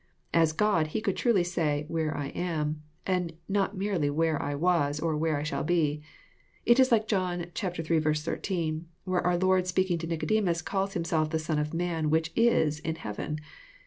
As 0.33 0.51
God, 0.51 0.87
He 0.97 0.99
could 0.99 1.15
truly 1.15 1.43
say," 1.43 1.85
where 1.87 2.17
I 2.17 2.29
am," 2.29 2.81
and 3.05 3.33
not 3.47 3.77
merely 3.77 4.09
where 4.09 4.41
I 4.41 4.55
was," 4.55 4.99
or 4.99 5.15
where 5.15 5.37
I 5.37 5.43
shall 5.43 5.63
be." 5.63 6.01
It 6.65 6.79
is 6.79 6.91
like 6.91 7.07
John 7.07 7.41
Hi. 7.55 7.69
13, 7.69 8.87
where 9.03 9.21
our 9.21 9.37
Lord 9.37 9.65
speaking^to 9.65 10.07
Nicodemus, 10.07 10.63
calls 10.63 10.95
Himself 10.95 11.29
the 11.29 11.37
Son 11.37 11.59
of 11.59 11.75
man 11.75 12.09
which 12.09 12.31
IS 12.35 12.79
in 12.79 12.95
heaven." 12.95 13.37